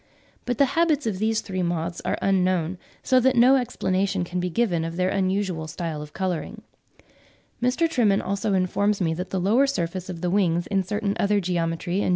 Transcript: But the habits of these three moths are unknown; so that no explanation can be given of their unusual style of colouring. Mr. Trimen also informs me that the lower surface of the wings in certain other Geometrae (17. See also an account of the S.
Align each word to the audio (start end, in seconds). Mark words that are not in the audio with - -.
But 0.45 0.57
the 0.57 0.65
habits 0.73 1.05
of 1.05 1.19
these 1.19 1.41
three 1.41 1.61
moths 1.61 2.01
are 2.03 2.17
unknown; 2.23 2.79
so 3.03 3.19
that 3.19 3.35
no 3.35 3.55
explanation 3.57 4.23
can 4.23 4.39
be 4.39 4.49
given 4.49 4.83
of 4.83 4.95
their 4.95 5.09
unusual 5.09 5.67
style 5.67 6.01
of 6.01 6.11
colouring. 6.11 6.63
Mr. 7.61 7.87
Trimen 7.87 8.19
also 8.25 8.53
informs 8.55 8.99
me 8.99 9.13
that 9.13 9.29
the 9.29 9.39
lower 9.39 9.67
surface 9.67 10.09
of 10.09 10.21
the 10.21 10.31
wings 10.31 10.65
in 10.65 10.81
certain 10.81 11.15
other 11.19 11.39
Geometrae 11.39 11.49
(17. 11.49 11.49
See 11.51 11.53
also 11.53 11.65
an 11.65 11.71
account 11.71 11.81
of 11.81 11.85
the 11.85 12.03
S. 12.03 12.09